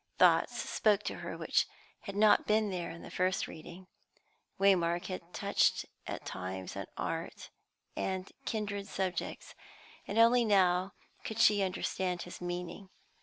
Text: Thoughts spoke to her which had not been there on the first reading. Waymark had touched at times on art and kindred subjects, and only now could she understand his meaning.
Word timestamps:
Thoughts 0.17 0.67
spoke 0.67 1.03
to 1.03 1.17
her 1.17 1.37
which 1.37 1.67
had 1.99 2.15
not 2.15 2.47
been 2.47 2.71
there 2.71 2.89
on 2.89 3.03
the 3.03 3.11
first 3.11 3.45
reading. 3.47 3.85
Waymark 4.59 5.05
had 5.05 5.31
touched 5.31 5.85
at 6.07 6.25
times 6.25 6.75
on 6.75 6.87
art 6.97 7.51
and 7.95 8.31
kindred 8.45 8.87
subjects, 8.87 9.53
and 10.07 10.17
only 10.17 10.43
now 10.43 10.93
could 11.23 11.37
she 11.37 11.61
understand 11.61 12.23
his 12.23 12.41
meaning. 12.41 12.89